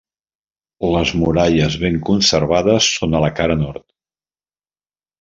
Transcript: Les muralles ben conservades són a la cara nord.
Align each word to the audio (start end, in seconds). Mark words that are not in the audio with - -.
Les 0.95 1.11
muralles 1.25 1.77
ben 1.85 2.01
conservades 2.11 2.91
són 2.97 3.17
a 3.21 3.25
la 3.29 3.33
cara 3.43 3.63
nord. 3.65 3.89